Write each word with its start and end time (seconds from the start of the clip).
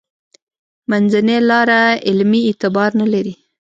منځنۍ 0.89 1.37
لاره 1.49 1.81
علمي 2.07 2.41
اعتبار 2.45 2.89
نه 3.01 3.07
لري. 3.13 3.33